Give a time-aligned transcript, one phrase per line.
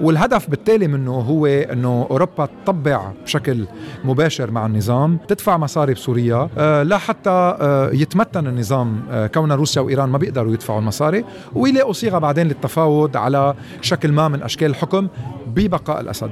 [0.00, 3.66] والهدف بالتالي منه هو إنه أوروبا تطبع بشكل
[4.04, 9.82] مباشر مع النظام تدفع مصاري بسوريا آه لا حتى آه يتمتن النظام آه كون روسيا
[9.82, 11.24] وإيران ما بيقدروا يدفعوا المصاري
[11.54, 15.08] ويلاقوا صيغه بعدين للتفاوض على شكل ما من أشكال الحكم
[15.46, 16.30] ببقاء الأسد.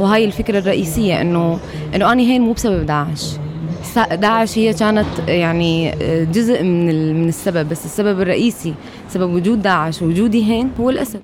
[0.00, 1.58] وهي الفكرة الرئيسية إنه
[1.94, 3.36] إنه أنا هين مو بسبب داعش.
[4.12, 5.90] داعش هي كانت يعني
[6.24, 8.74] جزء من من السبب بس السبب الرئيسي
[9.08, 11.20] سبب وجود داعش ووجودي هين هو الأسد.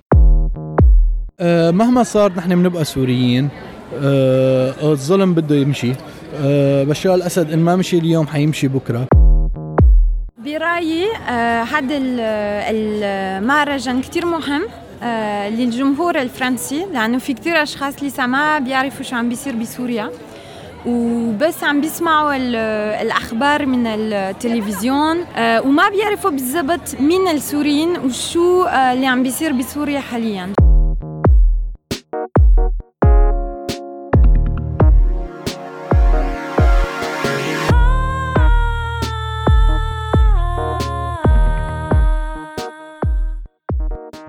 [1.40, 3.48] مهما صار نحن بنبقى سوريين.
[4.02, 5.92] أه الظلم بده يمشي.
[6.34, 9.06] أه بشار الأسد إن ما مشي اليوم حيمشي بكرة.
[10.44, 11.06] برأيي
[11.72, 11.96] هذا
[12.70, 14.62] المهرجان كثير مهم
[15.50, 20.10] للجمهور الفرنسي لأنه في كثير أشخاص لسه ما بيعرفوا شو عم بيصير بسوريا.
[20.86, 22.36] وبس عم بيسمعوا
[23.02, 30.52] الأخبار من التلفزيون وما بيعرفوا بالضبط مين السوريين وشو اللي عم بيصير بسوريا حاليا.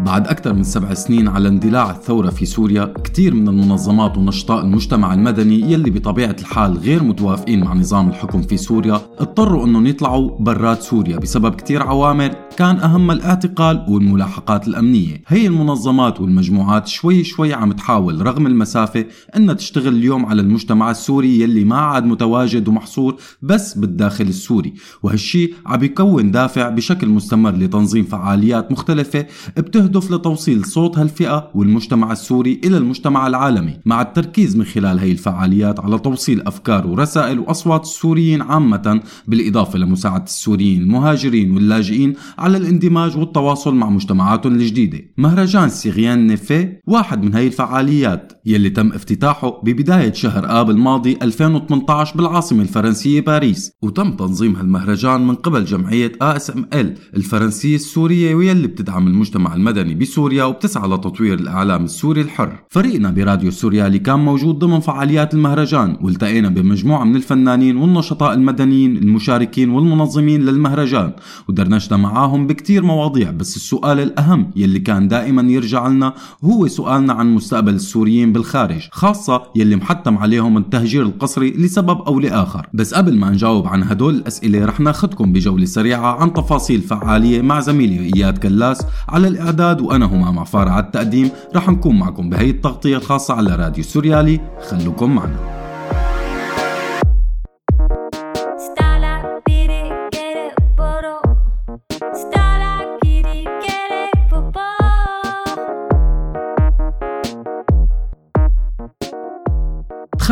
[0.09, 5.13] بعد أكثر من سبع سنين على اندلاع الثورة في سوريا كثير من المنظمات ونشطاء المجتمع
[5.13, 10.81] المدني يلي بطبيعة الحال غير متوافقين مع نظام الحكم في سوريا اضطروا أنهم يطلعوا برات
[10.81, 12.35] سوريا بسبب كثير عوامل.
[12.59, 15.21] كان أهم الاعتقال والملاحقات الأمنية.
[15.27, 21.39] هي المنظمات والمجموعات شوي شوي عم تحاول رغم المسافة أنها تشتغل اليوم على المجتمع السوري
[21.39, 24.73] يلي ما عاد متواجد ومحصور بس بالداخل السوري.
[25.03, 29.25] وهالشي عم يكون دافع بشكل مستمر لتنظيم فعاليات مختلفة
[29.57, 33.79] بتهدف تهدف لتوصيل صوت هالفئة والمجتمع السوري إلى المجتمع العالمي.
[33.85, 40.23] مع التركيز من خلال هي الفعاليات على توصيل أفكار ورسائل وأصوات السوريين عامة بالإضافة لمساعدة
[40.23, 42.13] السوريين المهاجرين واللاجئين
[42.57, 44.99] الاندماج والتواصل مع مجتمعاتهم الجديدة.
[45.17, 51.17] مهرجان Syrien n'est fait واحد من هي الفعاليات يلي تم افتتاحه ببداية شهر آب الماضي
[51.21, 53.71] 2018 بالعاصمة الفرنسية باريس.
[53.81, 60.89] وتم تنظيم هالمهرجان من قبل جمعية ASML الفرنسية السورية ويلي بتدعم المجتمع المدني بسوريا وبتسعى
[60.89, 62.63] لتطوير الإعلام السوري الحر.
[62.69, 69.69] فريقنا براديو سوريالي كان موجود ضمن فعاليات المهرجان والتقينا بمجموعة من الفنانين والنشطاء المدنيين المشاركين
[69.69, 71.11] والمنظمين للمهرجان
[71.49, 76.13] ودردشنا معاهم بكتير مواضيع بس السؤال الأهم يلي كان دائما يرجع لنا
[76.43, 82.67] هو سؤالنا عن مستقبل السوريين بالخارج خاصة يلي محتم عليهم التهجير القسري لسبب أو لآخر.
[82.73, 87.59] بس قبل ما نجاوب عن هدول الأسئلة رح ناخدكم بجولة سريعة عن تفاصيل فعالية مع
[87.59, 91.29] زميلي إياد كلاس على الإعداد وأنا همام عفار على التقديم.
[91.55, 94.39] رح نكون معكم بهي التغطية الخاصة على راديو سوريالي
[94.69, 95.58] خلوكم معنا.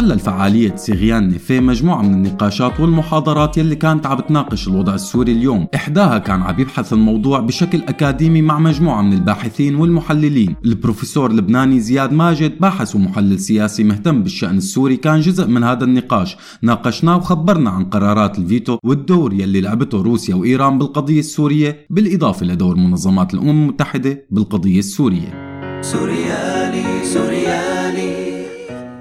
[0.07, 5.31] تخلل فعالية Syrien n'est fait مجموعة من النقاشات والمحاضرات يلي كانت عم بتناقش الوضع السوري
[5.31, 5.67] اليوم.
[5.75, 10.55] إحداها كان عم يبحث الموضوع بشكل أكاديمي مع مجموعة من الباحثين والمحللين.
[10.65, 16.37] البروفيسور اللبناني زياد ماجد باحث ومحلل سياسي مهتم بالشأن السوري كان جزء من هذا النقاش.
[16.61, 23.33] ناقشناه وخبرنا عن قرارات الفيتو والدور يلي لعبته روسيا وإيران بالقضية السورية بالإضافة لدور منظمات
[23.33, 25.47] الأمم المتحدة بالقضية السورية.
[25.81, 27.36] سوريالي سوريالي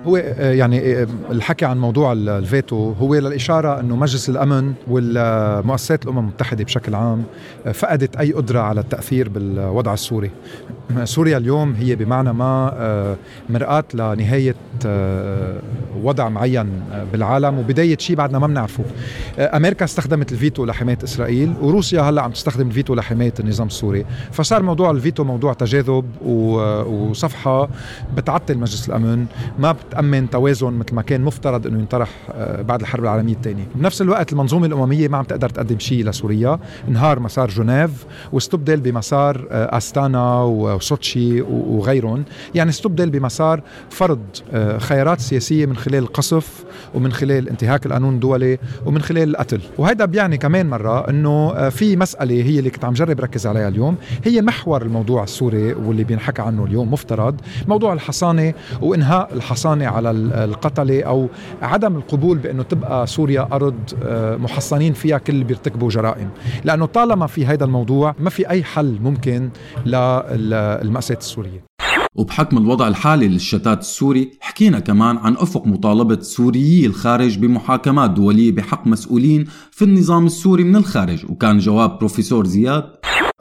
[0.07, 6.19] هو آه، يعني آه، الحكي عن موضوع الفيتو هو للإشارة أنه مجلس الأمن والمؤسسات الأمم
[6.19, 7.25] المتحدة بشكل عام
[7.67, 10.31] آه، فقدت أي قدرة على التأثير بالوضع السوري.
[11.05, 13.17] سوريا اليوم هي بمعنى ما
[13.49, 14.55] مرآة لنهاية
[16.03, 18.85] وضع معين بالعالم وبداية شيء بعدنا ما بنعرفه.
[19.39, 24.07] أمريكا استخدمت الفيتو لحماية إسرائيل وروسيا هلأ عم تستخدم الفيتو لحماية النظام السوري.
[24.33, 26.05] فصار موضوع الفيتو موضوع تجاذب
[26.87, 27.69] وصفحة
[28.17, 29.27] بتعطل مجلس الأمن
[29.59, 33.65] ما بت تامن توازن مثل ما كان مفترض إنه ينطرح آه، بعد الحرب العالمية الثانية.
[33.75, 36.59] بنفس الوقت المنظومة الأممية ما عم تقدر تقدم شيء لسوريا.
[36.89, 37.91] انهار مسار جنيف
[38.33, 42.25] واستبدل بمسار آه، أستانا وسوتشي وغيرهم.
[42.55, 44.21] يعني استبدل بمسار فرض
[44.53, 46.65] آه، خيارات سياسية من خلال القصف
[46.95, 49.61] ومن خلال انتهاك القانون الدولي ومن خلال القتل.
[49.79, 53.97] وهذا بيعني كمان مرة إنه في مسألة هي اللي كنت عم جرب ركز عليها اليوم.
[54.25, 57.41] هي محور الموضوع السوري واللي بينحكى عنه اليوم مفترض.
[57.69, 59.29] موضوع الحصانة وإنهاء
[59.87, 61.29] على القتلة أو
[61.63, 66.31] عدم القبول بأنه تبقى سوريا أرض آه، محصنين فيها كل اللي بيرتكبوا جرائم.
[66.65, 69.51] لأنه طالما في هذا الموضوع ما في أي حل ممكن
[69.87, 71.65] للمأساة السورية.
[72.15, 78.87] وبحكم الوضع الحالي للشتات السوري حكينا كمان عن أفق مطالبة سوريي الخارج بمحاكمات دولية بحق
[78.87, 81.25] مسؤولين في النظام السوري من الخارج.
[81.29, 82.85] وكان جواب بروفيسور زياد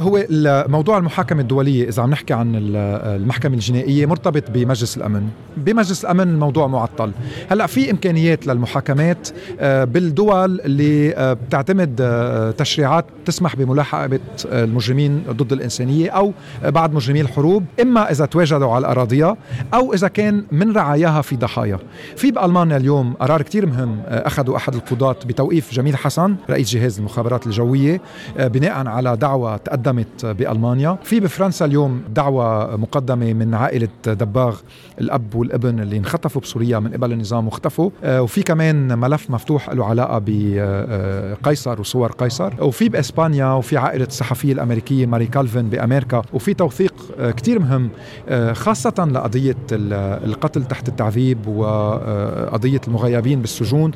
[0.02, 0.26] هو
[0.68, 5.30] موضوع المحاكمة الدولية إذا عم نحكي عن المحكمة الجنائية مرتبط بمجلس الأمن.
[5.58, 7.12] بمجلس الأمن الموضوع معطل.
[7.52, 15.54] هلأ في إمكانيات للمحاكمات آه، بالدول اللي آه، بتعتمد آه، تشريعات تسمح بملاحقة المجرمين ضد
[15.54, 16.34] الإنسانية أو
[16.64, 19.38] بعد مجرمي الحروب إما إذا تواجدوا على أراضيها
[19.74, 21.80] أو إذا كان من رعاياها في ضحايا.
[22.16, 27.48] في بألمانيا اليوم قرار كتير مهم أخذوا أحد القضاة بتوقيف جميل حسن رئيس جهاز المخابرات
[27.48, 28.02] الجوية
[28.40, 30.98] بناء على دعوة تقدمت بألمانيا.
[31.04, 34.60] في بفرنسا اليوم دعوة مقدمة من عائلة دباغ
[35.02, 37.90] الأب والابن اللي انخطفوا بسوريا من قبل النظام واختفوا.
[38.04, 42.54] آه، وفي كمان ملف مفتوح له علاقة بقيصر وصور قيصر.
[42.64, 46.22] وفي بإسبانيا وفي عائلة الصحفية الأمريكية ماري كالفن بأمريكا.
[46.34, 47.90] وفي توثيق آه، كتير مهم
[48.30, 53.92] آه، خاصة لقضية القتل تحت التعذيب وقضية المغيبين بالسجون.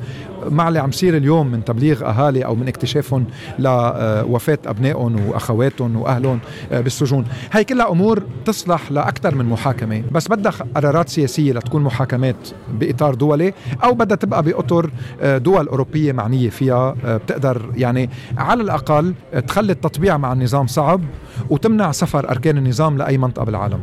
[0.50, 3.24] مع اللي عم يصير اليوم من تبليغ أهالي أو من اكتشافهم
[3.58, 5.30] لوفاة أبنائهم
[5.80, 6.40] وأخواتهم وأهلهم
[6.70, 7.24] بالسجون.
[7.52, 10.02] هاي كلها أمور تصلح لأكثر من محاكمة.
[10.12, 12.36] بس بدها قرارات سياسية لتكون محاكمات
[12.72, 13.52] بإطار دولي
[13.84, 14.90] أو بدها تبقى بأطر
[15.20, 19.14] آه، دول أوروبية معنية فيها آه، بتقدر يعني على الأقل
[19.46, 21.00] تخلي التطبيع مع النظام صعب
[21.50, 23.80] وتمنع سفر أركان النظام لأي منطقة بالعالم.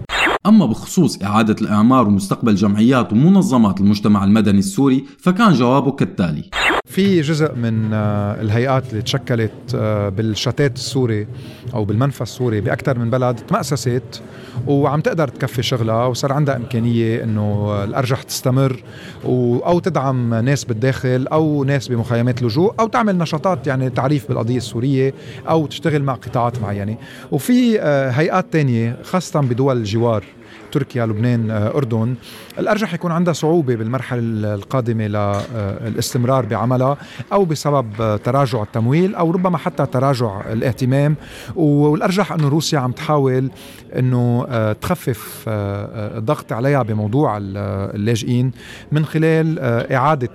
[0.48, 6.44] أما بخصوص إعادة الإعمار ومستقبل جمعيات ومنظمات المجتمع المدني السوري فكان جوابه كالتالي.
[6.86, 11.28] في جزء من آه، الهيئات اللي تشكلت آه، بالشتات السوري
[11.74, 14.22] أو بالمنفى السوري بأكثر من بلد تمأسست
[14.68, 18.84] وعم تقدر تكفي شغلها وصار عندها إمكانية إنه الأرجح تستمر
[19.26, 25.14] أو تدعم ناس بالداخل أو ناس بمخيمات لجوء أو تعمل نشاطات يعني تعريف بالقضية السورية
[25.50, 26.98] أو تشتغل مع قطاعات معينة.
[27.32, 30.24] وفي آه، هيئات تانية خاصة بدول الجوار.
[30.72, 32.16] تركيا لبنان آه، أردن.
[32.60, 34.20] الأرجح يكون عندها صعوبة بالمرحلة
[34.54, 36.98] القادمة للاستمرار بعملها
[37.34, 41.16] أو بسبب آه، تراجع التمويل أو ربما حتى تراجع الاهتمام.
[41.56, 43.50] والأرجح أنه روسيا عم تحاول
[43.94, 48.52] آه، تخفف الضغط عليها بموضوع اللاجئين
[48.92, 49.60] من خلال
[49.92, 50.30] إعادة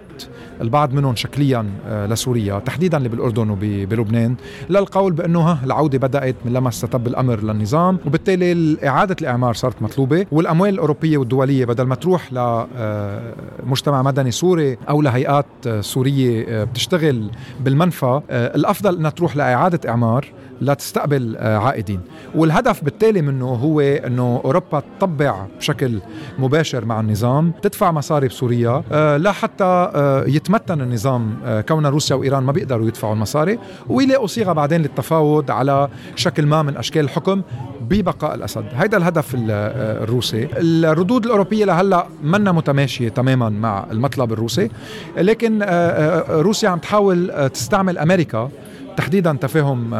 [0.61, 4.35] البعض منهم شكليا لسوريا تحديدا اللي بالأردن وبلبنان
[4.71, 10.02] للقول بأنه العودة بدأت من لما استتب الأمر للنظام وبالتالي إعادة الإعمار صارت مطلوبة.
[10.33, 16.65] والأموال الأوروبية والدولية بدل ما تروح لمجتمع آه، مدني سوري أو لهيئات آه، سورية آه،
[16.65, 20.27] بتشتغل بالمنفى الأفضل إنها تروح لإعادة إعمار
[20.61, 22.01] لتستقبل عائدين.
[22.35, 26.01] والهدف بالتالي منه هو إنه أوروبا تطبع بشكل
[26.39, 28.83] مباشر مع النظام تدفع مصاري بسوريا
[29.19, 29.93] لحتى
[30.27, 31.37] يتمتن النظام
[31.69, 33.59] كون روسيا وإيران ما بيقدروا يدفعوا المصاري
[33.89, 37.43] ويلاقوا صيغة بعدين للتفاوض على شكل ما من أشكال الحكم
[37.93, 38.65] ببقاء الأسد.
[38.75, 40.49] هيدا الهدف الروسي.
[40.57, 44.71] الردود الأوروبية لهلأ منا متماشية تماما مع المطلب الروسي
[45.17, 48.51] لكن آه، آه، روسيا عم تحاول آه، تستعمل أمريكا
[48.97, 49.91] تحديدا تفاهم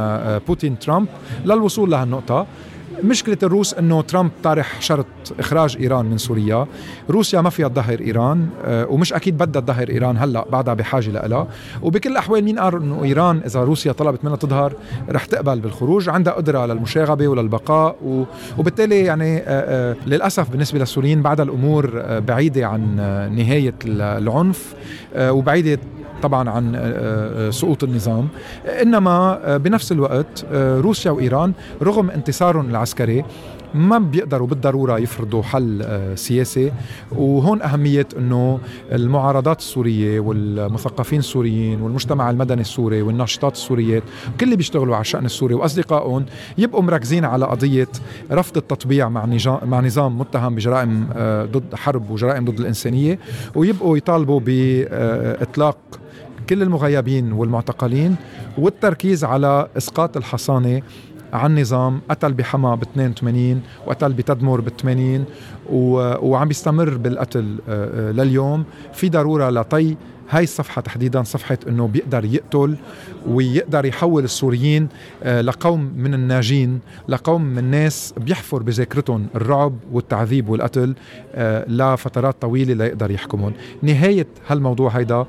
[0.49, 1.09] بوتين ترامب
[1.45, 2.47] للوصول لهالنقطة.
[3.05, 5.07] مشكلة الروس إنه ترامب طارح شرط
[5.39, 6.67] إخراج إيران من سوريا،
[7.11, 11.49] روسيا ما فيها تظهر إيران آه، ومش أكيد بدها تظهر إيران هلأ بعدها بحاجة لها،
[11.83, 14.73] وبكل الأحوال مين قال إنه إيران إذا روسيا طلبت منها تظهر
[15.11, 17.97] رح تقبل بالخروج، عندها قدرة للمشاغبة وللبقاء
[18.59, 22.97] وبالتالي يعني آه، آه، للأسف بالنسبة للسوريين بعد الأمور بعيدة عن
[23.37, 24.75] نهاية العنف
[25.17, 25.79] وبعيدة
[26.23, 28.29] طبعا عن سقوط النظام.
[28.83, 31.53] إنما بنفس الوقت روسيا وإيران
[31.83, 33.25] رغم انتصارهم العسكري
[33.75, 36.73] ما بيقدروا بالضرورة يفرضوا حل سياسي.
[37.13, 38.59] وهون أهمية إنه
[38.93, 44.03] المعارضات السورية والمثقفين السوريين والمجتمع المدني السوري والناشطات السوريات
[44.41, 46.27] كل اللي بيشتغلوا على الشأن السوري وأصدقائهم
[46.59, 47.89] يبقوا مركزين على قضية
[48.33, 49.09] رفض التطبيع
[49.65, 51.07] مع نظام متهم بجرائم
[51.53, 53.19] ضد حرب وجرائم ضد الإنسانية.
[53.55, 55.77] ويبقوا يطالبوا باطلاق
[56.49, 58.17] كل المغيبين والمعتقلين
[58.59, 60.83] والتركيز على إسقاط الحصانة
[61.33, 65.25] عن نظام قتل بحما ب 82 وقتل بتدمر ب 80
[65.71, 68.65] وعم بيستمر بالقتل آه، آه، لليوم.
[68.93, 69.97] في ضرورة لطي
[70.31, 72.77] هاي الصفحة تحديدا صفحة إنه بيقدر يقتل
[73.29, 74.89] ويقدر يحول السوريين
[75.23, 80.95] آه، لقوم من الناجين لقوم من الناس بيحفر بذاكرتهم الرعب والتعذيب والقتل
[81.69, 83.53] لفترات طويلة ليقدر يحكمهم.
[83.83, 85.27] نهاية هالموضوع هيدا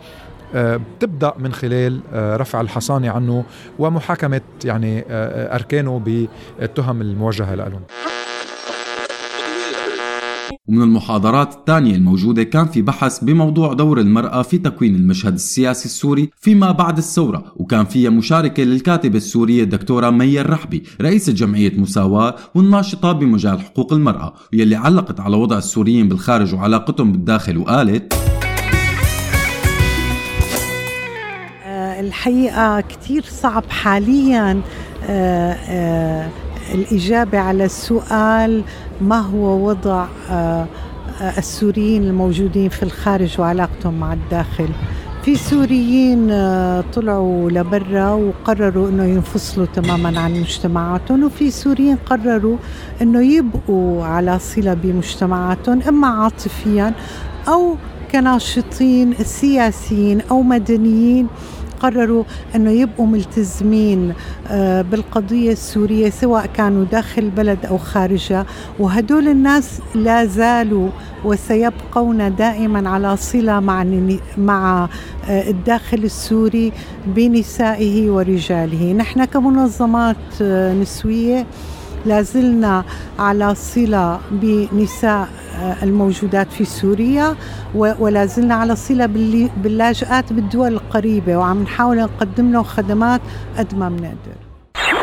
[0.56, 3.44] بتبدأ من خلال آه، رفع الحصانة عنه
[3.80, 7.82] ومحاكمة يعني آه، آه، أركانه بالتهم الموجهة لهم.
[10.68, 16.30] ومن المحاضرات الثانية الموجودة كان في بحث بموضوع دور المرأة في تكوين المشهد السياسي السوري
[16.38, 23.12] فيما بعد الثورة وكان فيها مشاركة للكاتبة السورية الدكتورة مي الرحبي رئيسة جمعية مساواة والناشطة
[23.12, 28.14] بمجال حقوق المرأة واللي علقت على وضع السوريين بالخارج وعلاقتهم بالداخل وقالت
[32.14, 34.62] الحقيقة كتير صعب حاليا
[35.10, 36.30] آه، آه،
[36.74, 38.64] الإجابة على السؤال
[39.02, 40.06] ما هو وضع
[41.38, 44.70] السوريين الموجودين في الخارج وعلاقتهم مع الداخل.
[45.24, 52.58] في سوريين آه، طلعوا لبرا وقرروا إنه ينفصلوا تماما عن مجتمعاتهم وفي سوريين قرروا
[53.02, 56.94] إنه يبقوا على صلة بمجتمعاتهم إما عاطفيا
[57.48, 57.76] أو
[58.12, 61.28] كناشطين سياسيين أو مدنيين.
[61.84, 62.24] قرروا
[62.56, 64.14] أنه يبقوا ملتزمين
[64.48, 68.46] آه، بالقضية السورية سواء كانوا داخل البلد أو خارجها
[68.80, 70.90] وهدول الناس لا زالوا
[71.26, 73.86] وسيبقون دائما على صلة مع
[74.38, 74.90] مع
[75.30, 76.72] آه، الداخل السوري
[77.08, 78.94] بنسائه ورجاله.
[78.94, 81.46] نحن كمنظمات آه، نسوية
[82.06, 82.84] لازلنا
[83.20, 87.36] على صلة بنساء آه، الموجودات في سوريا
[87.76, 89.06] ولا زلنا على صلة
[89.64, 93.22] باللاجئات بالدول القريبة وعم نحاول نقدم لهم خدمات
[93.58, 94.38] قد ما بنقدر.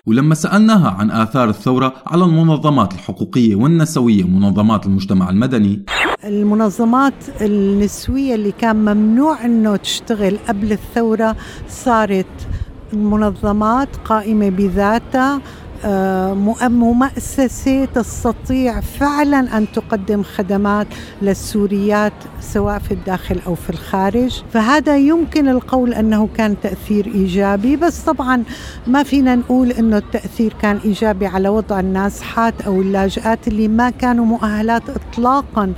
[0.06, 5.82] ولما سألناها عن آثار الثورة على المنظمات الحقوقية والنسوية ومنظمات المجتمع المدني
[6.24, 11.36] المنظمات النسوية اللي كان ممنوع أنه تشتغل قبل الثورة
[11.68, 12.26] صارت
[12.92, 15.40] منظمات قائمة بذاتها
[16.68, 20.86] مؤسسة تستطيع فعلا أن تقدم خدمات
[21.22, 24.42] للسوريات سواء في الداخل أو في الخارج.
[24.52, 28.42] فهذا يمكن القول أنه كان تأثير إيجابي بس طبعا
[28.86, 34.24] ما فينا نقول أنه التأثير كان إيجابي على وضع النازحات أو اللاجئات اللي ما كانوا
[34.24, 35.72] مؤهلات إطلاقا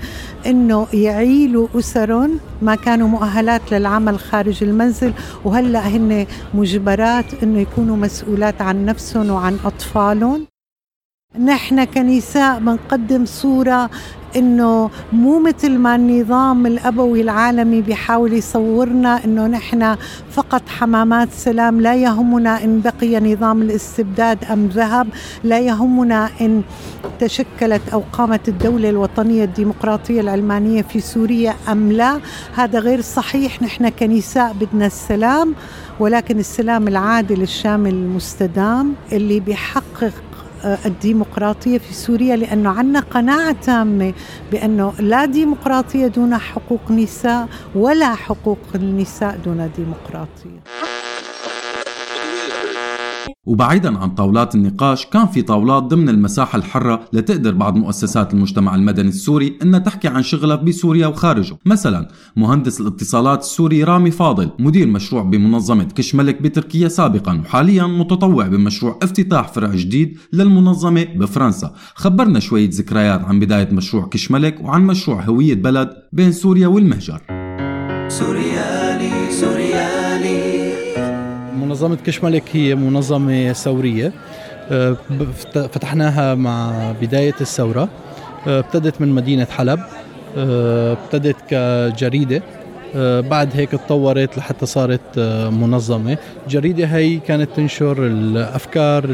[0.47, 2.29] أنه يعيلوا أسر
[2.63, 5.13] ما كانوا مؤهلات للعمل خارج المنزل.
[5.45, 9.92] وهلأ هن مجبرات أنه يكونوا مسؤولات عن نفسهم وعن أطفالهم.
[9.93, 10.47] فالون
[11.39, 13.91] نحن كنساء بنقدم صورة
[14.37, 19.97] إنه مو مثل ما النظام الأبوي العالمي بيحاول يصورنا إنه نحن
[20.31, 25.09] فقط حمامات سلام لا يهمنا إن بقي نظام الاستبداد أم ذهب
[25.45, 26.63] لا يهمنا إن
[27.21, 32.21] تشكلت أو قامت الدولة الوطنية الديمقراطية العلمانية في سوريا أم لا.
[32.55, 35.55] هذا غير صحيح نحن كنساء بدنا السلام
[36.01, 40.13] ولكن السلام العادل الشامل المستدام اللي بيحقق
[40.65, 44.13] الديمقراطية في سوريا لأنه عندنا قناعة تامة
[44.53, 50.61] بأنه لا ديمقراطية دون حقوق نساء ولا حقوق النساء دون ديمقراطية.
[53.47, 59.09] وبعيدا عن طاولات النقاش كان في طاولات ضمن المساحة الحرة لتقدر بعض مؤسسات المجتمع المدني
[59.09, 61.57] السوري إنها تحكي عن شغلها بسوريا وخارجه.
[61.67, 68.99] مثلا مهندس الاتصالات السوري رامي فاضل مدير مشروع بمنظمة كشملك بتركيا سابقا وحاليا متطوع بمشروع
[69.03, 71.75] افتتاح فرع جديد للمنظمة بفرنسا.
[71.95, 77.21] خبرنا شوية ذكريات عن بداية مشروع كشملك وعن مشروع هوية بلد بين سوريا والمهجر.
[78.09, 78.42] سوريالي
[81.73, 84.13] منظمة كشملك هي منظمة ثورية.
[84.71, 84.97] آه،
[85.55, 87.89] فتحناها مع بداية الثورة.
[88.47, 89.81] آه، ابتدت من مدينة حلب.
[90.37, 92.43] آه، ابتدت كجريدة.
[93.21, 95.19] بعد هيك تطورت لحتى صارت
[95.53, 96.17] منظمة.
[96.47, 99.07] الجريدة هي كانت تنشر الأفكار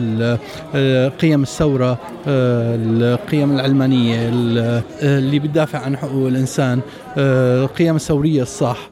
[1.21, 4.29] قيم الثورة القيم العلمانية
[5.03, 6.81] اللي بتدافع عن حقوق الإنسان.
[7.19, 8.91] القيم الثورية الصح.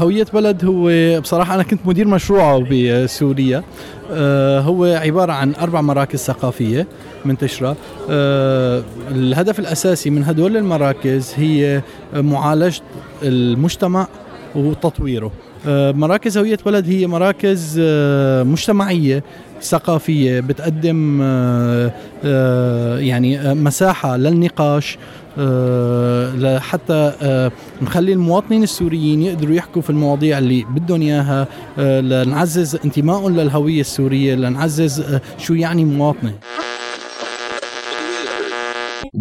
[0.00, 3.62] هوية بلد هو بصراحة أنا كنت مدير مشروعه بسوريا.
[4.60, 6.86] هو عبارة عن أربع مراكز ثقافية
[7.24, 7.76] منتشرة
[9.10, 11.82] الهدف الأساسي من هدول المراكز هي
[12.14, 12.82] معالجة
[13.22, 14.08] المجتمع
[14.54, 15.32] وتطويره.
[15.66, 19.22] آه، مراكز هوية بلد هي مراكز آه، مجتمعية
[19.62, 24.98] ثقافية بتقدم آه، يعني مساحة للنقاش
[26.36, 27.12] لحتى
[27.82, 31.46] نخلي المواطنين السوريين يقدروا يحكوا في المواضيع اللي بدهم إياها.
[32.00, 35.04] لنعزز انتمائهم للهوية السورية لنعزز
[35.38, 36.32] شو يعني مواطنة.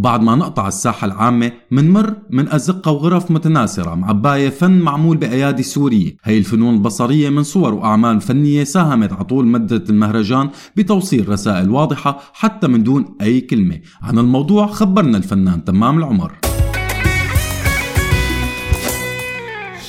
[0.01, 6.15] وبعد ما نقطع الساحة العامة منمر من أزقة وغرف متناثرة معباية فن معمول بأيادي سورية.
[6.24, 12.20] هي الفنون البصرية من صور وأعمال فنية ساهمت على طول مدة المهرجان بتوصيل رسائل واضحة
[12.34, 13.79] حتى من دون أي كلمة.
[14.01, 16.50] عن الموضوع خبرنا الفنان تمام العمر.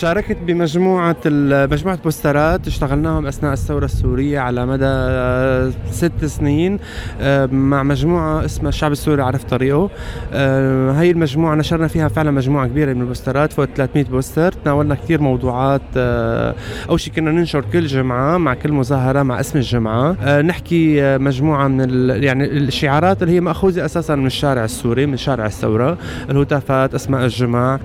[0.03, 6.79] شاركت بمجموعة مجموعة بوسترات اشتغلناهم أثناء الثورة السورية على مدى آه، ست سنين
[7.21, 9.91] آه، مع مجموعة اسمها الشعب السوري عرف طريقه.
[10.33, 14.53] آه، هاي المجموعة نشرنا فيها فعلا مجموعة كبيرة من البوسترات فوق 300 بوستر.
[14.53, 20.41] تناولنا كثير موضوعات أول شيء كنا ننشر كل جمعة مع كل مظاهرة مع اسم الجمعة.
[20.41, 22.11] نحكي مجموعة من.
[22.23, 25.99] يعني الشعارات اللي هي مأخوذة أساسا من الشارع السوري من شارع الثورة
[26.31, 27.79] الهتافات أسماء الجمع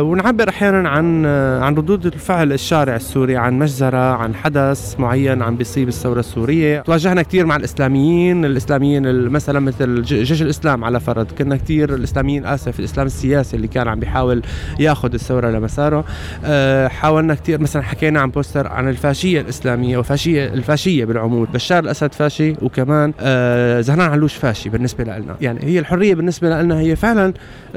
[0.00, 1.26] ونعبر أحيانا عن
[1.60, 6.80] عن ردود الفعل الشارع السوري عن مجزرة عن حدث معين عم بيصيب الثورة السورية.
[6.80, 11.26] تواجهنا كثير مع الإسلاميين الإسلاميين مثلا مثل جيش الإسلام على فرض.
[11.38, 14.42] كنا كثير الإسلاميين آسف الإسلام السياسي اللي كان عم بيحاول
[14.80, 16.04] ياخذ الثورة لمساره.
[16.44, 22.12] آه، حاولنا كثير مثلا حكينا عن بوستر عن الفاشية الإسلامية وفاشية الفاشية بالعموم بشار الأسد
[22.14, 25.36] فاشي وكمان آه، زهران علوش فاشي بالنسبة لنا.
[25.40, 27.32] يعني هي الحرية بالنسبة لنا هي فعلا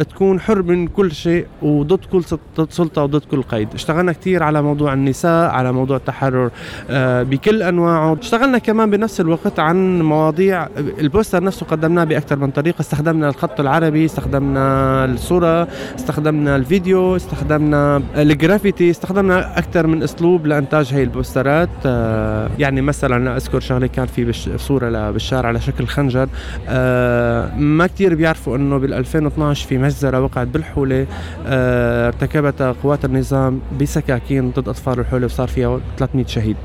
[0.09, 2.23] تكون حر من كل شيء وضد كل
[2.69, 3.64] سلطة وضد كل قيد.
[3.73, 6.49] اشتغلنا كثير على موضوع النساء على موضوع التحرر
[6.89, 8.17] آه، بكل أنواعه.
[8.21, 10.67] اشتغلنا كمان بنفس الوقت عن مواضيع
[10.99, 12.81] البوستر نفسه قدمناه بأكثر من طريقة.
[12.81, 21.03] استخدمنا الخط العربي استخدمنا الصورة استخدمنا الفيديو استخدمنا الجرافيتي استخدمنا أكثر من أسلوب لإنتاج هي
[21.03, 21.69] البوسترات.
[21.85, 26.27] آه، يعني مثلا أذكر شغلة كان في صورة لبشار على شكل خنجر.
[26.67, 31.05] آه، ما كثير بيعرفوا إنه بال 2012 في مجزرة وقعت بالحولة.
[31.47, 33.44] ارتكبتها قوات النظام.
[33.79, 36.57] بسكاكين ضد أطفال الحولة وصار فيها 300 شهيد.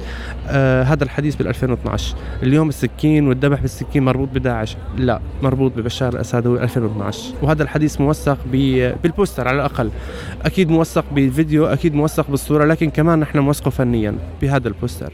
[0.49, 4.76] آه هذا الحديث بال 2012 اليوم السكين والذبح بالسكين مربوط بداعش.
[4.96, 8.38] لا مربوط ببشار الاسد هو 2012 وهذا الحديث موثق
[9.02, 9.90] بالبوستر على الأقل.
[10.42, 15.12] أكيد موثق بالفيديو أكيد موثق بالصورة لكن كمان نحن موثقه فنيا بهذا البوستر.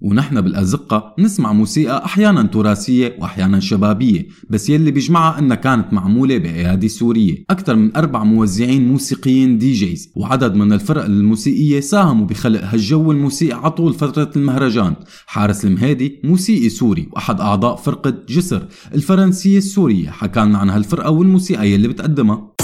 [0.00, 6.88] ونحن بالأزقة نسمع موسيقى أحيانا تراثية وأحيانا شبابية بس يلي بيجمعها أنها كانت معمولة بأيادي
[6.88, 7.44] سورية.
[7.50, 13.94] أكثر من أربع موزعين موسيقيين DJs وعدد من الفرق الموسيقية ساهموا بخلق هالجو الموسيقي عطول
[13.94, 14.94] فترة المهرجان.
[15.26, 18.68] حارس المهادي موسيقي سوري وأحد أعضاء فرقة جسر.
[18.94, 22.57] الفرنسية السورية حكى لنا عن هالفرقة والموسيقى يلي بتقدمها.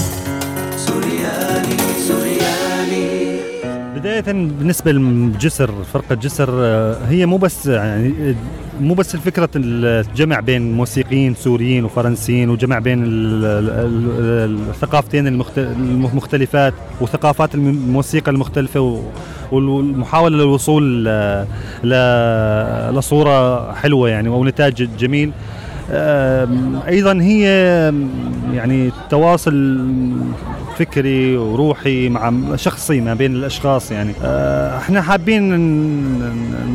[4.21, 8.37] بداية بالنسبة لجسر فرقة جسر آه، هي مو بس يعني
[8.81, 13.05] مو بس الفكرة الجمع بين موسيقيين سوريين وفرنسيين وجمع بين
[14.71, 19.03] الثقافتين المختلفات وثقافات الموسيقى المختلفة
[19.53, 21.05] والمحاولة للوصول
[22.97, 25.33] لصورة حلوة يعني أو نتاج جميل.
[26.89, 27.45] أيضا هي
[28.53, 29.81] يعني تواصل
[30.79, 34.13] فكري وروحي مع شخصي ما بين الأشخاص يعني.
[34.25, 35.55] آه، إحنا حابين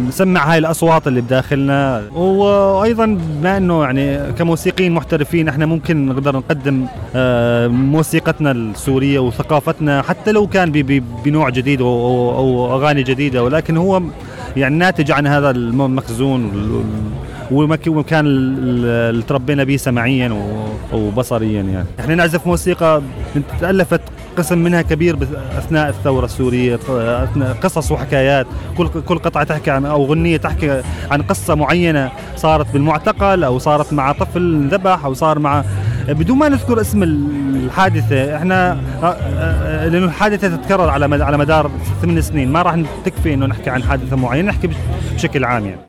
[0.08, 2.04] نسمع هاي الأصوات اللي بداخلنا.
[2.16, 6.86] وأيضا بما إنه يعني كموسيقيين محترفين إحنا ممكن نقدر نقدم
[7.16, 10.72] آه، موسيقتنا السورية وثقافتنا حتى لو كان
[11.26, 14.02] بنوع جديد أو أغاني جديدة ولكن هو
[14.58, 16.52] يعني ناتج عن هذا المخزون
[17.52, 20.36] ومكان اللي تربينا به سمعيا
[20.94, 21.86] وبصريا يعني.
[22.00, 23.02] إحنا نعزف موسيقى
[23.62, 24.02] تألفت
[24.38, 25.18] قسم منها كبير
[25.58, 26.80] أثناء الثورة السورية
[27.62, 28.48] قصص وحكايات.
[28.78, 30.82] كل كل قطعة تحكي عن أو غنية تحكي
[31.12, 35.64] عن قصة معينة صارت بالمعتقل أو صارت مع طفل ذبح أو صار مع
[36.08, 38.78] بدون ما نذكر اسم الحادثة إحنا
[39.92, 42.52] لأنه الحادثة تتكرر على على مدار ثمان سنين.
[42.52, 44.70] ما راح تكفي إنه نحكي عن حادثة معينة نحكي
[45.16, 45.82] بشكل عام يعني.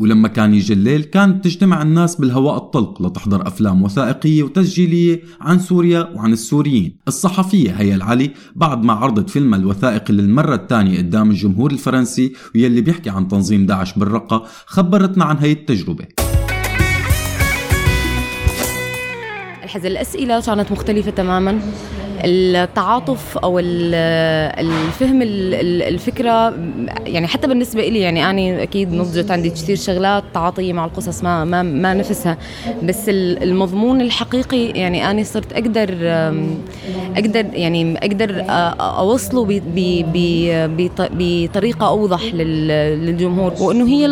[0.00, 6.08] ولما كان يجي الليل كانت تجتمع الناس بالهواء الطلق لتحضر أفلام وثائقية وتسجيلية عن سوريا
[6.14, 6.96] وعن السوريين.
[7.08, 13.10] الصحفية هيا العلي بعد ما عرضت فيلمها الوثائقي للمرة الثانية قدام الجمهور الفرنسي ويلي بيحكي
[13.10, 16.29] عن تنظيم داعش بالرقة خبرتنا عن هي التجربة.
[19.70, 21.60] الحز الأسئلة كانت مختلفة تماما.
[22.24, 26.54] التعاطف أو الفهم الفكرة
[27.06, 31.44] يعني حتى بالنسبة لي يعني أنا أكيد نضجت عندي كثير شغلات تعاطية مع القصص ما
[31.44, 32.38] ما ما نفسها.
[32.82, 35.88] بس المضمون الحقيقي يعني أنا صرت أقدر
[37.16, 38.44] أقدر يعني أقدر
[38.80, 39.60] أوصله
[40.98, 43.52] بطريقة أوضح للجمهور.
[43.60, 44.06] وإنه هي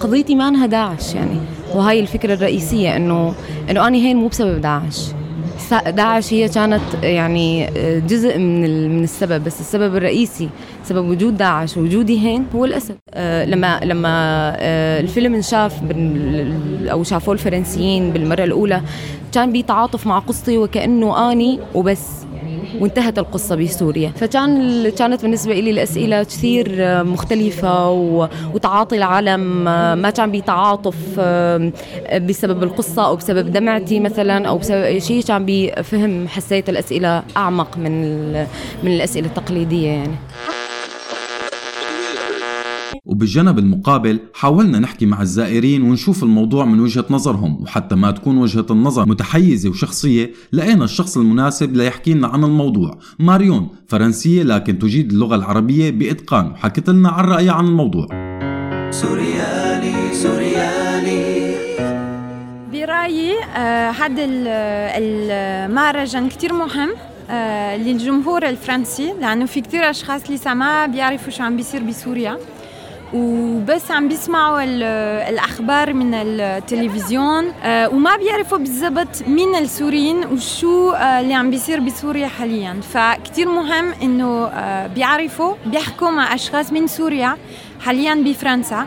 [0.00, 1.36] قضيتي ما انها داعش يعني.
[1.74, 3.34] وهاي الفكرة الرئيسية انه
[3.70, 5.06] إنه أنا هين مو بسبب داعش.
[5.86, 7.66] داعش هي كانت يعني
[8.00, 10.48] جزء من من السبب بس السبب الرئيسي
[10.84, 12.96] سبب وجود داعش ووجودي هين هو الأسد.
[13.14, 14.08] آه، لما لما
[14.58, 15.72] آه، الفيلم انشاف
[16.90, 18.80] أو شافوه الفرنسيين بالمرة الأولى
[19.32, 22.08] كان بيتعاطف مع قصتي وكأنه أني وبس.
[22.80, 24.12] وانتهت القصة بسوريا.
[24.16, 27.90] فكان كانت بالنسبة لي الأسئلة كثير مختلفة
[28.54, 29.64] وتعاطي العالم
[30.02, 31.20] ما كان بيتعاطف
[32.20, 37.78] بسبب القصة أو بسبب دمعتي مثلا أو بسبب أي شيء كان بفهم حسيت الأسئلة أعمق
[37.78, 38.32] من
[38.82, 40.16] من الأسئلة التقليدية يعني.
[43.14, 48.66] وبالجانب المقابل حاولنا نحكي مع الزائرين ونشوف الموضوع من وجهة نظرهم وحتى ما تكون وجهة
[48.70, 52.98] النظر متحيزة وشخصية لقينا الشخص المناسب ليحكي لنا عن الموضوع.
[53.18, 58.06] ماريون فرنسية لكن تجيد اللغة العربية بإتقان وحكت لنا عن رأيها عن الموضوع.
[58.90, 61.54] سوريالي سوريالي
[62.72, 63.34] برأيي
[64.00, 64.24] هذا
[64.98, 66.90] المهرجان كتير مهم
[67.86, 72.38] للجمهور الفرنسي لأنه في كتير أشخاص لسه ما بيعرفوا شو عم بيصير بسوريا.
[73.14, 74.62] وبس عم بيسمعوا
[75.28, 82.80] الأخبار من التلفزيون وما بيعرفوا بالضبط مين السوريين وشو اللي عم بيصير بسوريا حاليا.
[82.92, 84.50] فكتير مهم إنه
[84.86, 87.36] بيعرفوا بيحكوا مع أشخاص من سوريا
[87.80, 88.86] حاليا بفرنسا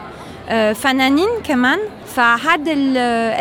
[0.74, 1.80] فنانين كمان.
[2.16, 2.74] فهذا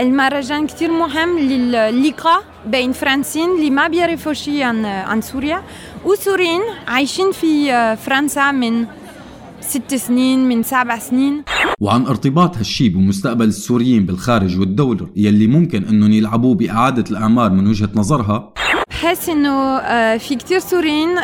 [0.01, 5.62] المهرجان كتير مهم للقاء بين فرنسيين اللي ما بيعرفوا شيء عن عن سوريا
[6.05, 8.87] وسوريين عايشين في فرنسا من
[9.61, 11.42] ست سنين من سبع سنين.
[11.81, 17.88] وعن ارتباط هالشي بمستقبل السوريين بالخارج والدور يلي ممكن إنهم يلعبوه بإعادة الأعمار من وجهة
[17.95, 18.53] نظرها؟
[18.90, 19.79] بحس إنه
[20.19, 21.14] في كتير سوريين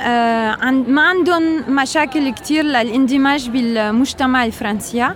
[0.94, 5.08] ما عندهم مشاكل كتير للاندماج بالمجتمع الفرنسي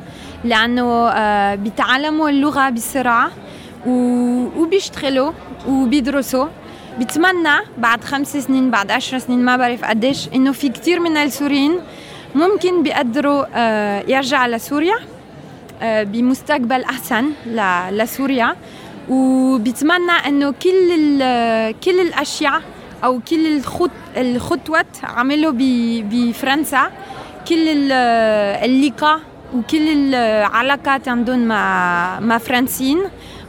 [0.44, 1.10] لأنه
[1.54, 3.30] بيتعلموا اللغة بسرعة
[3.86, 5.32] وبيشتغلوا
[5.68, 6.46] وبيدرسوا.
[7.00, 11.72] بتمنى بعد خمس سنين بعد عشر سنين ما بعرف قديش إنه في كتير من السوريين
[12.36, 13.40] ممكن بيقدروا
[14.08, 14.96] يرجع لسوريا
[15.82, 17.24] بمستقبل أحسن
[17.90, 18.56] لسوريا.
[19.08, 20.78] وبتمنى إنه كل
[21.84, 22.60] كل الأشياء
[23.04, 25.52] أو كل الخط الخطوات عملوا
[26.10, 26.90] بفرنسا.
[27.48, 27.64] كل
[28.66, 29.20] اللقاء
[29.54, 33.00] وكل العلاقات عندهم مع مع فرنسيين.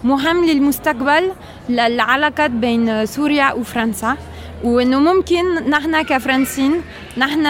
[0.04, 1.32] مهم للمستقبل
[1.70, 4.18] للعلاقات بين سوريا وفرنسا.
[4.64, 6.72] وإنه ممكن نحن كفرنسيين
[7.18, 7.44] نحن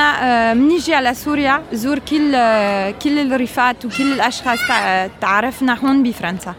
[0.53, 2.31] بنيجي على سوريا زور كل
[3.03, 4.59] كل الرفات وكل الأشخاص
[5.21, 6.53] تعرفنا هون بفرنسا.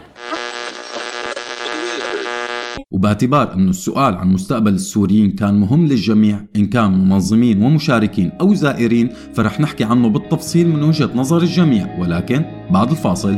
[2.91, 9.09] وباعتبار أن السؤال عن مستقبل السوريين كان مهم للجميع إن كان منظمين ومشاركين أو زائرين
[9.33, 13.35] فرح نحكي عنه بالتفصيل من وجهة نظر الجميع ولكن بعد الفاصل.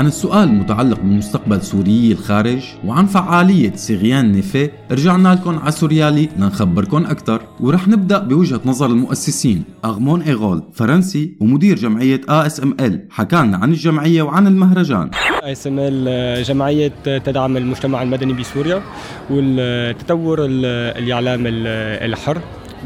[0.00, 6.28] عن السؤال المتعلق بمستقبل سوريي الخارج وعن فعالية Syrien n'est fait رجعنا لكم على سوريالي
[6.36, 13.70] لنخبركم أكثر ورح نبدأ بوجهة نظر المؤسسين أغمون إيغول فرنسي ومدير جمعية ASML حكالنا عن
[13.70, 15.10] الجمعية وعن المهرجان.
[15.42, 18.82] ASML جمعية تدعم المجتمع المدني بسوريا
[19.30, 20.64] والتطور ال-
[21.04, 21.66] الإعلام ال-
[22.10, 22.38] الحر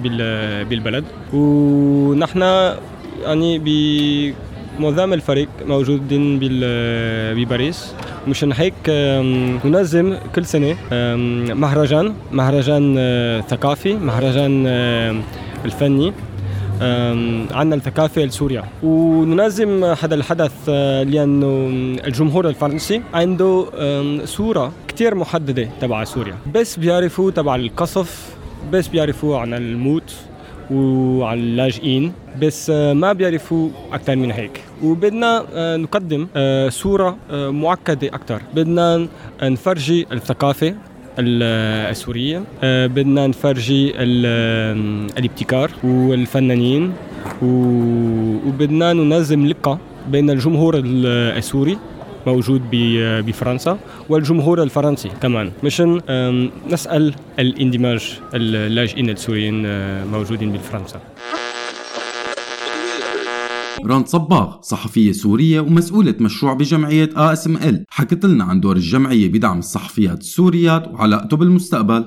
[0.03, 1.05] بال- بالبلد.
[1.33, 2.41] ونحن
[3.23, 3.59] يعني
[4.79, 6.39] بمعظم الفريق موجودين
[7.37, 7.95] بباريس.
[8.29, 8.75] مشان هيك
[9.65, 10.45] ننظم كل
[10.93, 14.67] آم، مهرجان مهرجان آه، ثقافي مهرجان
[15.65, 16.13] الفني.
[17.53, 18.65] عنا الثقافة لسوريا.
[18.83, 21.69] وننظم هذا الحدث آه، لأنه
[22.07, 23.67] الجمهور الفرنسي عنده
[24.25, 26.35] صورة كتير محددة تبع سوريا.
[26.55, 28.37] بس بيعرفوا تبع القصف
[28.73, 30.15] بس بيعرفوا عن الموت.
[30.71, 34.61] وعن اللاجئين بس آه، ما بيعرفوا أكثر من هيك.
[34.83, 39.07] وبدنا آه، نقدم آه، صورة معقدة أكثر بدنا
[39.43, 40.69] نفرجي الثقافة
[41.19, 46.93] ال- السورية بدنا نفرجي ال- الابتكار والفنانين
[48.47, 49.79] وبدنا ننظم لقاء
[50.11, 51.07] بين الجمهور ال-
[51.39, 51.79] السوري
[52.27, 52.63] موجود
[53.27, 55.53] بفرنسا والجمهور الفرنسي كمان.
[55.65, 56.01] مشان
[56.71, 61.01] نسهل الاندماج اللاجئين السوريين آه، موجودين بفرنسا
[63.87, 70.21] رند صباغ صحفية سورية ومسؤولة مشروع بجمعية ASML حكت لنا عن دور الجمعية بدعم الصحفيات
[70.21, 72.05] السوريات وعلاقته بالمستقبل.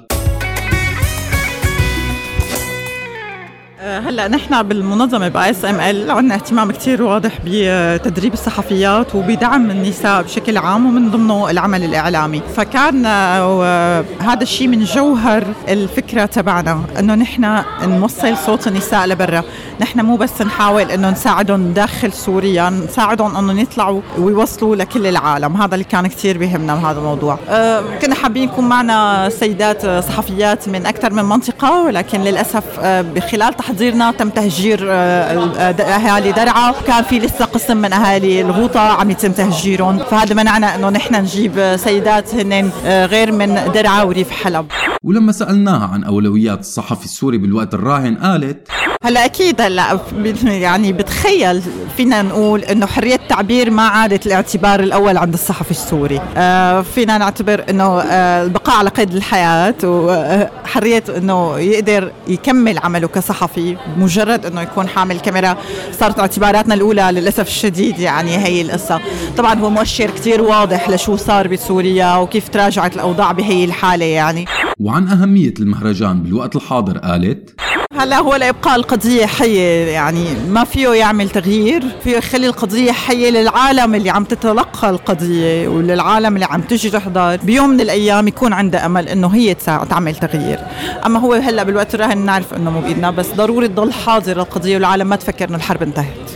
[3.87, 10.85] هلا نحن بالمنظمة ب ASML عندنا اهتمام كثير واضح بتدريب الصحفيات وبدعم النساء بشكل عام
[10.85, 12.41] ومن ضمنه العمل الإعلامي.
[12.55, 19.43] فكان آه، هذا الشيء من جوهر الفكرة تبعنا إنه نحن نوصل صوت النساء لبرا.
[19.81, 25.57] نحن مو بس نحاول إنه نساعدهم داخل سوريا نساعدهم إنه يطلعوا ويوصلوا لكل العالم.
[25.57, 27.39] هذا اللي كان كثير بيهمنا بهذا الموضوع.
[27.49, 33.53] آه، كنا حابين يكون معنا سيدات صحفيات من أكثر من منطقة ولكن للأسف آه، بخلال
[33.53, 36.71] تحضير تحضيرنا تم تهجير آه، آه، أهالي درعا.
[36.87, 39.97] كان في لسه قسم من أهالي الغوطة عم يتم تهجيرهم.
[39.97, 44.65] فهذا منعنا إنه نحن نجيب سيدات هن آه، غير من درعا وريف حلب.
[45.03, 48.67] ولما سألناها عن أولويات الصحفي السوري بالوقت الراهن قالت
[49.03, 49.99] هلا أكيد هلا
[50.43, 51.61] يعني بتخيل
[51.97, 56.21] فينا نقول إنه حرية التعبير ما عادت الاعتبار الأول عند الصحفي السوري.
[56.37, 63.77] آه فينا نعتبر إنه آه البقاء على قيد الحياة وحريه إنه يقدر يكمل عمله كصحفي
[63.97, 65.57] مجرد إنه يكون حامل كاميرا.
[65.99, 68.99] صارت اعتباراتنا الأولى للأسف الشديد يعني هي القصة.
[69.37, 74.45] طبعا هو مؤشر كتير واضح لشو صار بسوريا وكيف تراجعت الأوضاع بهي الحالة يعني.
[74.79, 77.59] وعن أهمية المهرجان بالوقت الحاضر قالت
[77.99, 83.95] هلا هو لإبقاء القضية حيه يعني ما فيه يعمل تغيير فيه يخلي القضية حية للعالم
[83.95, 87.35] اللي عم تتلقى القضية وللعالم اللي عم تجي تحضر.
[87.35, 89.53] بيوم من الأيام يكون عندها أمل إنه هي
[89.89, 90.59] تعمل تغيير.
[91.05, 95.07] أما هو هلا بالوقت الراهن نعرف إنه مو بإيدنا بس ضروري تضل حاضر القضية والعالم
[95.07, 96.31] ما تفكر إنه الحرب انتهت.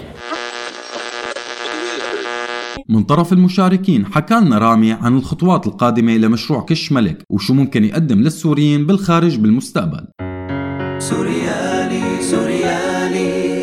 [2.89, 8.19] من طرف المشاركين حكى لنا رامي عن الخطوات القادمة لمشروع كش ملك وشو ممكن يقدم
[8.19, 10.30] للسوريين بالخارج بالمستقبل.
[11.01, 13.61] سوريالي سوريالي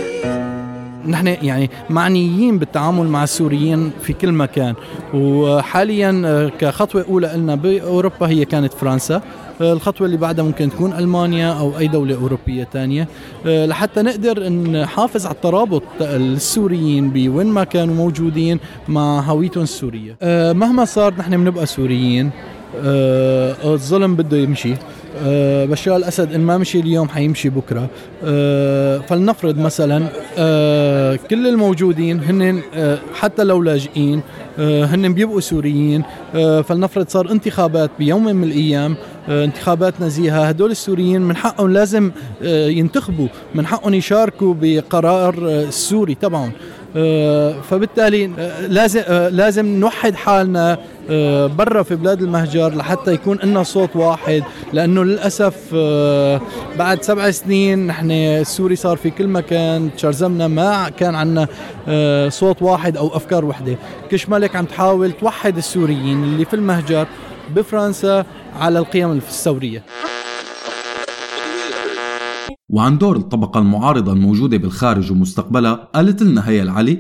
[1.06, 4.74] نحن يعني معنيين بالتعامل مع السوريين في كل مكان.
[5.14, 9.22] وحاليا آه، كخطوة أولى لنا بأوروبا هي كانت فرنسا.
[9.60, 13.08] آه، الخطوة اللي بعدها ممكن تكون ألمانيا أو أي دولة أوروبية تانية.
[13.46, 20.16] آه، لحتى نقدر نحافظ على الترابط السوريين بوين ما كانوا موجودين مع هويتهم السورية.
[20.52, 22.30] مهما صار نحن بنبقى سوريين.
[23.64, 24.74] الظلم بده يمشي.
[25.16, 27.88] آه، بشار الأسد إن ما مشي اليوم حيمشي بكرة.
[28.24, 30.06] آه، فلنفرض مثلا
[30.38, 34.22] آه، كل الموجودين هن آه، حتى لو لاجئين
[34.58, 36.02] آه، هن بيبقوا سوريين.
[36.34, 38.96] آه، فلنفرض صار انتخابات بيوم من الأيام
[39.28, 40.44] انتخابات نزيهة.
[40.44, 42.10] هدول السوريين من حقهم لازم
[42.42, 46.52] ينتخبوا من حقهم يشاركوا بقرار السوري تبعهم.
[47.70, 48.30] فبالتالي
[48.68, 50.78] لازم لازم نوحد حالنا
[51.46, 54.42] برا في بلاد المهجر لحتى يكون لنا صوت واحد
[54.72, 56.40] لأنه للأسف آه،
[56.78, 61.48] بعد سبع سنين نحن السوري صار في كل مكان تشرزمنا ما كان عندنا
[61.88, 63.78] آه، صوت واحد أو أفكار وحدة.
[64.10, 67.06] كش ملك عم تحاول توحد السوريين اللي في المهجر
[67.56, 68.24] بفرنسا
[68.56, 69.82] على القيم الثوريه
[72.70, 76.98] وعن دور الطبقة المعارضة الموجودة بالخارج ومستقبلها قالت لنا هيا العلي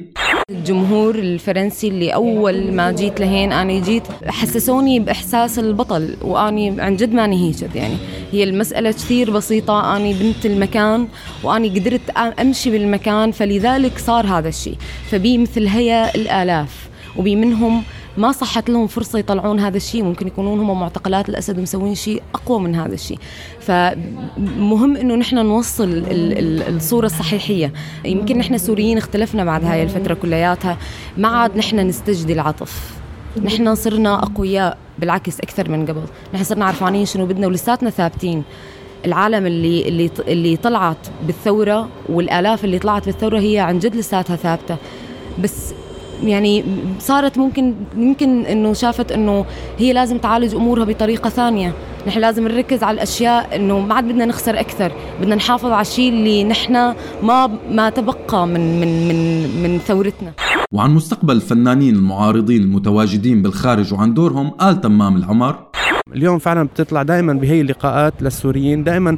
[0.50, 7.12] الجمهور الفرنسي اللي أول ما جيت لهين أنا جيت حسسوني بإحساس البطل وأني عن جد
[7.12, 7.96] ماني هيك يعني.
[8.32, 11.08] هي المسألة كثير بسيطة أني بنت المكان
[11.42, 14.76] وأني قدرت أمشي بالمكان فلذلك صار هذا الشيء.
[15.10, 17.82] فبي مثل هيا الآلاف وبي منهم
[18.18, 20.02] ما صحت لهم فرصة يطلعون هذا الشيء.
[20.02, 23.18] ممكن يكونون هم معتقلات الأسد ومسوين شيء أقوى من هذا الشيء.
[23.60, 27.72] فمهم أنه نحن نوصل ال- ال- الصورة الصحيحية.
[28.04, 30.78] يمكن نحن سوريين اختلفنا بعد هاي الفترة كلياتها.
[31.16, 32.90] ما عاد نحن نستجدي العطف.
[33.44, 36.02] نحن صرنا أقوياء بالعكس أكثر من قبل.
[36.34, 38.42] نحن صرنا عرفانين شنو بدنا ولساتنا ثابتين.
[39.06, 44.76] العالم اللي اللي اللي طلعت بالثورة والآلاف اللي طلعت بالثورة هي عن جد لساتها ثابتة.
[45.42, 45.72] بس
[46.24, 46.64] يعني
[46.98, 49.44] صارت ممكن يمكن إنه شافت إنه
[49.78, 51.72] هي لازم تعالج أمورها بطريقة ثانية.
[52.06, 54.92] نحن لازم نركز على الأشياء إنه ما عاد بدنا نخسر أكثر.
[55.20, 56.72] بدنا نحافظ على الشيء اللي نحن
[57.22, 60.32] ما ما تبقى من من من من ثورتنا.
[60.72, 65.58] وعن مستقبل الفنانين المعارضين المتواجدين بالخارج وعن دورهم قال تمام العمر.
[66.14, 69.16] اليوم فعلا بتطلع دائما بهي اللقاءات للسوريين دائما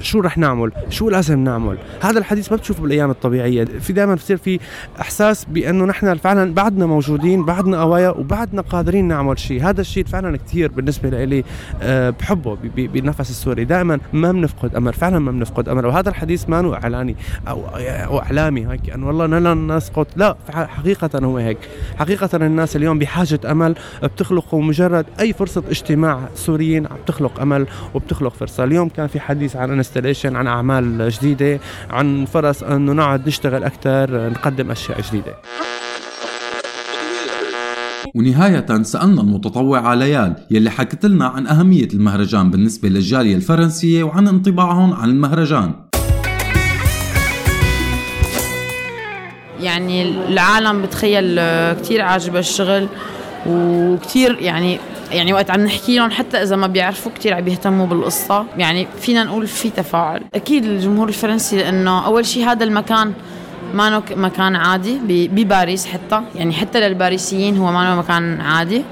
[0.00, 3.64] شو رح نعمل؟ شو لازم نعمل؟ هذا الحديث ما بتشوفه بالأيام الطبيعية.
[3.64, 4.60] في دائما بصير في
[5.00, 9.62] إحساس بأنه نحن فعلا بعدنا موجودين بعدنا قوايا وبعدنا قادرين نعمل شيء.
[9.62, 11.44] هذا الشيء فعلا كثير بالنسبة لي
[11.82, 13.64] أه بحبه بالنفس السوري.
[13.64, 17.16] دائما ما بنفقد امل فعلا ما بنفقد امل وهذا الحديث ما إعلاني
[17.48, 20.06] أو أو إعلامي هيك انه والله لن نسقط.
[20.16, 21.58] لا حقيقة هو هيك.
[21.98, 28.34] حقيقة الناس اليوم بحاجة أمل بتخلقوا مجرد أي فرصة اجتماع سوريين عم تخلق أمل وبتخلق
[28.34, 28.64] فرصة.
[28.64, 34.30] اليوم كان في حديث عن انستليشن عن أعمال جديدة عن فرص انه نقعد نشتغل أكثر
[34.30, 35.34] نقدم أشياء جديدة.
[38.14, 44.94] ونهاية سألنا المتطوعة ليال يلي حكت لنا عن أهمية المهرجان بالنسبة للجالية الفرنسية وعن انطباعهم
[44.94, 45.72] عن المهرجان.
[49.60, 52.88] يعني العالم بتخيل آه، كتير عاجبها الشغل
[53.46, 54.78] وكتير يعني
[55.12, 58.44] يعني وقت عم نحكي لهم حتى إذا ما بيعرفوا كتير عم بيهتموا بالقصة.
[58.58, 60.22] يعني فينا نقول في تفاعل.
[60.34, 63.12] أكيد الجمهور الفرنسي لأنه أول شيء هذا المكان
[63.74, 66.22] ما مكان عادي بباريس حتى.
[66.34, 68.84] يعني حتى للباريسيين هو ما مكان عادي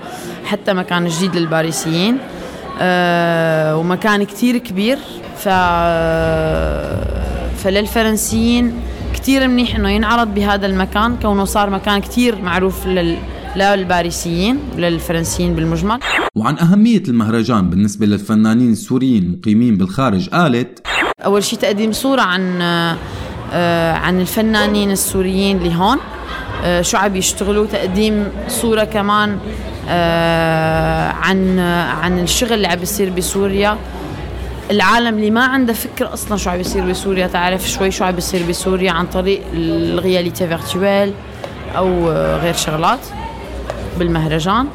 [0.45, 2.19] حتى مكان جديد للباريسيين.
[2.81, 4.99] أه ومكان كتير كبير.
[5.39, 5.49] ف
[7.59, 8.75] فللفرنسيين
[9.15, 13.17] كتير منيح إنه ينعرض بهذا المكان كونه صار مكان كتير معروف لل
[13.57, 15.99] للباريسيين وللفرنسيين بالمجمل.
[16.37, 20.87] وعن أهمية المهرجان بالنسبة للفنانين السوريين المقيمين بالخارج قالت
[21.25, 22.63] أول شيء تقديم صورة عن
[23.53, 25.99] آه، عن الفنانين السوريين اللي هون.
[26.65, 29.39] آه، شو عم يشتغلوا؟ تقديم صورة كمان
[29.89, 31.59] آه، عن
[32.03, 33.79] عن الشغل اللي عم بيصير بسوريا.
[34.71, 38.43] العالم اللي ما عنده فكرة أصلا شو عم بيصير بسوريا تعرف شوي شو عم بيصير
[38.49, 41.13] بسوريا عن طريق الرياليتي فيرتوال
[41.77, 42.11] أو
[42.43, 43.01] غير شغلات.
[43.99, 44.67] بالمهرجان.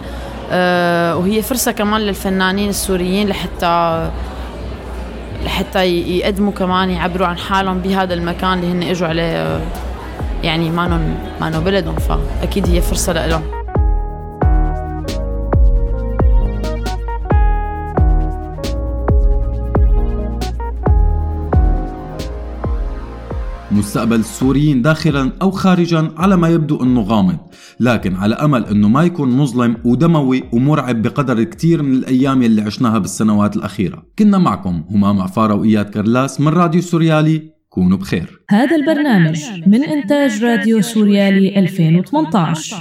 [1.20, 4.10] وهي فرصة كمان للفنانين السوريين لحتى
[5.46, 5.86] لحتى
[6.18, 9.60] يقدموا كمان يعبروا عن حالهم بهذا المكان اللي هن إجوا عليه.
[10.44, 13.59] يعني ما ما بلدهم فأكيد هي فرصة لهم
[23.80, 27.38] مستقبل السوريين داخلا أو خارجا على ما يبدو أنه غامض.
[27.80, 32.98] لكن على أمل أنه ما يكون مظلم ودموي ومرعب بقدر كتير من الأيام يلي عشناها
[32.98, 34.06] بالسنوات الأخيرة.
[34.20, 37.60] كنا معكم همام عفارة وإياد كرلاس من راديو سوريالي.
[37.70, 38.42] كونوا بخير.
[38.50, 42.76] هذا البرنامج من إنتاج راديو سوريالي 2018